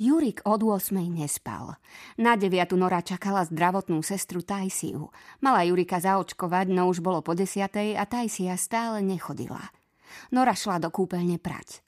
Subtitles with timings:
[0.00, 0.96] Jurik od 8.
[1.12, 1.76] nespal.
[2.16, 2.72] Na 9.
[2.72, 5.12] Nora čakala zdravotnú sestru Tajsiu.
[5.44, 7.68] Mala Jurika zaočkovať, no už bolo po 10.
[8.00, 9.60] a Tajsia stále nechodila.
[10.32, 11.84] Nora šla do kúpeľne prať.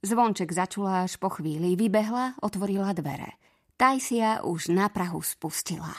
[0.00, 3.36] Zvonček začula až po chvíli, vybehla, otvorila dvere.
[3.76, 5.92] Tajsia už na Prahu spustila.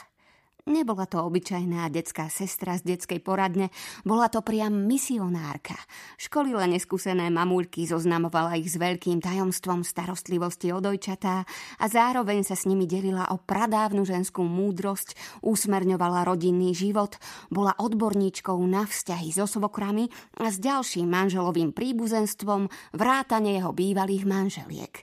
[0.69, 3.73] Nebola to obyčajná detská sestra z detskej poradne,
[4.05, 5.73] bola to priam misionárka.
[6.21, 11.49] Školila neskúsené mamúľky, zoznamovala ich s veľkým tajomstvom starostlivosti o dojčatá
[11.81, 17.17] a zároveň sa s nimi delila o pradávnu ženskú múdrosť, usmerňovala rodinný život,
[17.49, 25.01] bola odborníčkou na vzťahy so svokrami a s ďalším manželovým príbuzenstvom vrátane jeho bývalých manželiek.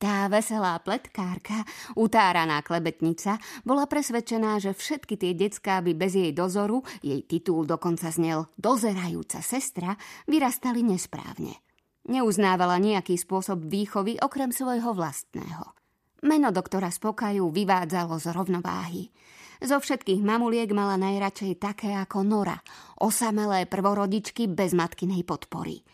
[0.00, 1.60] Tá veselá pletkárka,
[1.92, 3.36] utáraná klebetnica,
[3.68, 9.44] bola presvedčená, že všetky tie decká by bez jej dozoru, jej titul dokonca znel dozerajúca
[9.44, 9.92] sestra,
[10.24, 11.60] vyrastali nesprávne.
[12.08, 15.76] Neuznávala nejaký spôsob výchovy okrem svojho vlastného.
[16.24, 19.12] Meno doktora Spokaju vyvádzalo z rovnováhy.
[19.60, 22.56] Zo všetkých mamuliek mala najradšej také ako Nora,
[23.04, 25.84] osamelé prvorodičky bez matkinej podpory.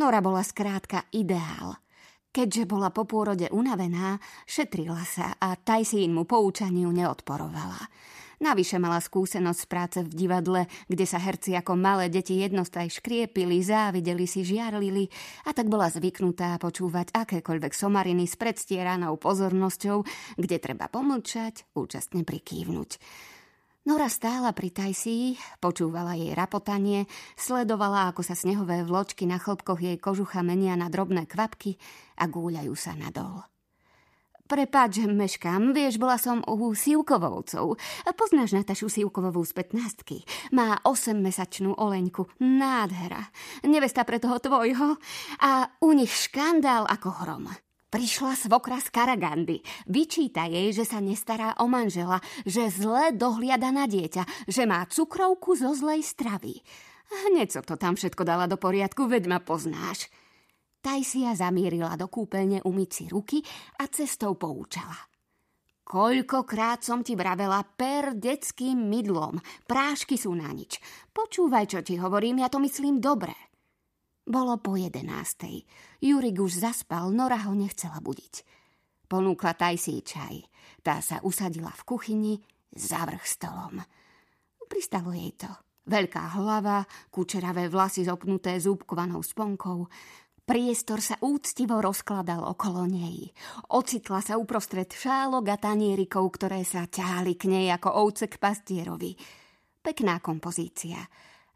[0.00, 1.76] Nora bola skrátka ideál–
[2.30, 7.90] Keďže bola po pôrode unavená, šetrila sa a Tajsín mu poučaniu neodporovala.
[8.40, 13.60] Navyše mala skúsenosť z práce v divadle, kde sa herci ako malé deti jednostaj škriepili,
[13.60, 15.10] závideli si, žiarlili
[15.44, 20.06] a tak bola zvyknutá počúvať akékoľvek somariny s predstieranou pozornosťou,
[20.40, 22.90] kde treba pomlčať, účastne prikývnuť.
[23.80, 29.96] Nora stála pri Tajsii, počúvala jej rapotanie, sledovala, ako sa snehové vločky na chlopkoch jej
[29.96, 31.80] kožucha menia na drobné kvapky
[32.20, 33.40] a gúľajú sa nadol.
[34.44, 37.78] Prepáč, že meškám, vieš, bola som u Sivkovovcov.
[38.18, 42.36] Poznáš Natašu Sivkovovú z 15 Má 8-mesačnú oleňku.
[42.42, 43.30] Nádhera.
[43.62, 44.98] Nevesta pre toho tvojho.
[45.40, 47.46] A u nich škandál ako hrom.
[47.90, 49.58] Prišla svokra z Karagandy.
[49.90, 55.58] Vyčíta jej, že sa nestará o manžela, že zle dohliada na dieťa, že má cukrovku
[55.58, 56.62] zo zlej stravy.
[57.10, 60.06] Hneď som to tam všetko dala do poriadku, veď ma poznáš.
[60.78, 63.42] Tajsia zamierila do kúpeľne umyť si ruky
[63.82, 65.10] a cestou poučala.
[65.82, 69.42] Koľkokrát som ti vravela per detským mydlom.
[69.66, 70.78] Prášky sú na nič.
[71.10, 73.49] Počúvaj, čo ti hovorím, ja to myslím dobre.
[74.30, 75.66] Bolo po jedenástej.
[75.98, 78.46] Jurik už zaspal, Nora ho nechcela budiť.
[79.10, 80.46] Ponúkla Tajsi čaj.
[80.86, 82.34] Tá sa usadila v kuchyni
[82.70, 83.82] za vrch stolom.
[84.70, 85.50] Pristalo jej to.
[85.82, 89.90] Veľká hlava, kučeravé vlasy zopnuté zúbkovanou sponkou.
[90.46, 93.34] Priestor sa úctivo rozkladal okolo nej.
[93.74, 99.10] Ocitla sa uprostred šálok a tanierikov, ktoré sa ťahali k nej ako ovce k pastierovi.
[99.82, 101.02] Pekná kompozícia.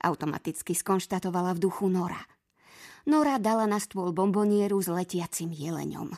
[0.03, 2.19] Automaticky skonštatovala v duchu Nora–
[3.05, 6.13] Nora dala na stôl bombonieru s letiacim jeleňom.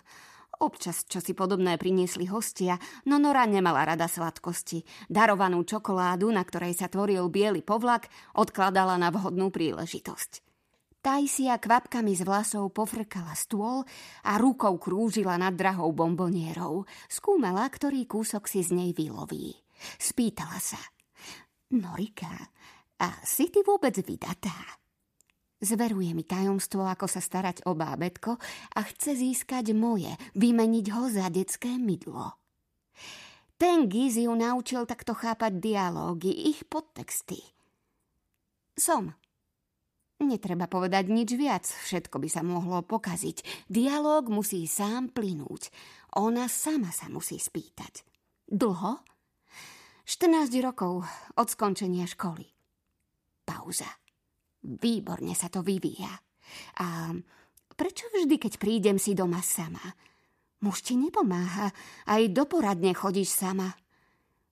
[0.57, 4.81] Občas čo si podobné priniesli hostia, no Nora nemala rada sladkosti.
[5.05, 10.41] Darovanú čokoládu, na ktorej sa tvoril biely povlak, odkladala na vhodnú príležitosť.
[11.05, 13.87] Tajsia kvapkami z vlasov pofrkala stôl
[14.27, 16.83] a rukou krúžila nad drahou bombonierou.
[17.07, 19.55] Skúmala, ktorý kúsok si z nej vyloví.
[20.01, 20.81] Spýtala sa.
[21.71, 22.33] Norika,
[22.97, 24.86] a si ty vôbec vydatá?
[25.57, 28.37] Zveruje mi tajomstvo, ako sa starať o bábetko
[28.77, 32.37] a chce získať moje, vymeniť ho za detské mydlo.
[33.57, 37.41] Ten Giz ju naučil takto chápať dialógy, ich podtexty.
[38.77, 39.17] Som.
[40.21, 43.69] Netreba povedať nič viac, všetko by sa mohlo pokaziť.
[43.73, 45.73] Dialóg musí sám plynúť.
[46.21, 48.05] Ona sama sa musí spýtať.
[48.45, 49.01] Dlho?
[50.05, 51.05] 14 rokov
[51.37, 52.45] od skončenia školy.
[53.49, 54.06] Pauza.
[54.67, 56.11] Výborne sa to vyvíja.
[56.83, 57.15] A
[57.79, 59.95] prečo vždy, keď prídem si doma sama?
[60.67, 61.71] Muž ti nepomáha,
[62.11, 63.71] aj do poradne chodíš sama.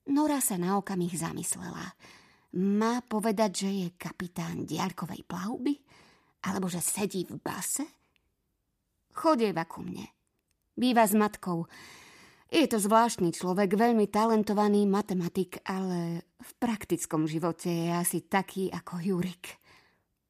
[0.07, 1.97] Nora sa na okamih zamyslela.
[2.55, 5.75] Má povedať, že je kapitán diaľkovej plavby?
[6.47, 7.83] Alebo že sedí v base?
[9.17, 10.07] Chodieva ku mne.
[10.77, 11.67] Býva s matkou.
[12.53, 19.03] Je to zvláštny človek, veľmi talentovaný matematik, ale v praktickom živote je asi taký ako
[19.03, 19.64] Jurik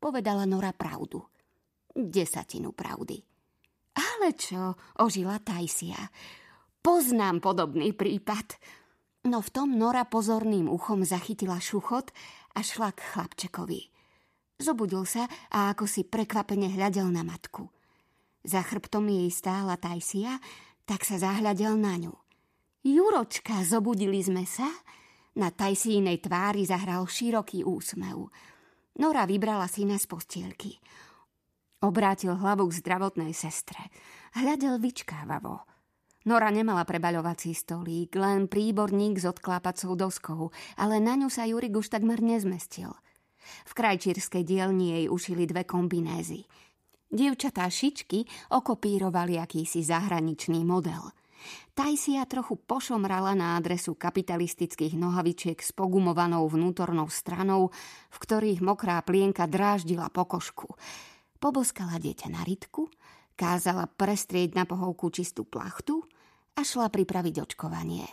[0.05, 1.25] povedala Nora pravdu.
[1.97, 3.25] Desatinu pravdy.
[3.97, 5.97] Ale čo, ožila Tajsia.
[6.85, 8.61] Poznám podobný prípad.
[9.25, 12.13] No v tom Nora pozorným uchom zachytila šuchot
[12.53, 13.81] a šla k chlapčekovi.
[14.61, 17.73] Zobudil sa a ako si prekvapene hľadel na matku.
[18.45, 20.37] Za chrbtom jej stála Tajsia,
[20.85, 22.13] tak sa zahľadel na ňu.
[22.85, 24.69] Juročka, zobudili sme sa?
[25.41, 28.29] Na Tajsínej tvári zahral široký úsmev.
[28.95, 30.79] Nora vybrala syna z postielky.
[31.83, 33.91] Obrátil hlavu k zdravotnej sestre.
[34.39, 35.67] Hľadel vyčkávavo.
[36.25, 40.43] Nora nemala prebaľovací stolík, len príborník s odklápacou doskou,
[40.79, 42.95] ale na ňu sa Jurik už takmer nezmestil.
[43.69, 46.49] V krajčírskej dielni jej ušili dve kombinézy.
[47.11, 48.25] Dievčatá šičky
[48.55, 51.13] okopírovali akýsi zahraničný model.
[51.75, 57.73] Tajsia trochu pošomrala na adresu kapitalistických nohavičiek s pogumovanou vnútornou stranou,
[58.11, 60.75] v ktorých mokrá plienka dráždila pokožku.
[61.43, 62.89] Poboskala dieťa na rytku,
[63.37, 66.07] kázala prestrieť na pohovku čistú plachtu
[66.55, 68.07] a šla pripraviť očkovanie.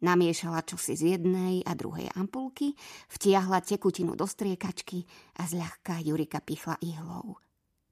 [0.00, 2.72] Namiešala čosi z jednej a druhej ampulky,
[3.12, 5.04] vtiahla tekutinu do striekačky
[5.36, 7.36] a zľahka Jurika pichla ihlou.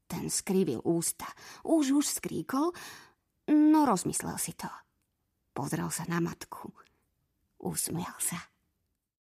[0.08, 1.28] Ten skrivil ústa.
[1.68, 2.72] Už už skríkol,
[3.48, 4.68] no rozmyslel si to.
[5.56, 6.70] Pozrel sa na matku.
[7.58, 8.38] Usmiel sa.